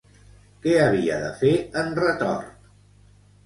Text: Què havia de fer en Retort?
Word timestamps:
Què 0.63 0.73
havia 0.85 1.21
de 1.25 1.29
fer 1.43 1.53
en 1.85 1.95
Retort? 2.03 2.69